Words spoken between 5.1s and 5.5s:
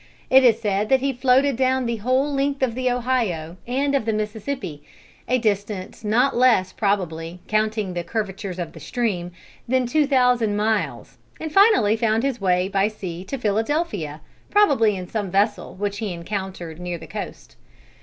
a